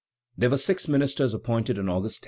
[0.39, 2.19] "There were six ministers appointed on August 10.